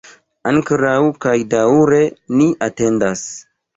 [0.51, 0.95] Ankoraŭ
[1.25, 1.99] kaj daŭre
[2.41, 3.25] ni atendas.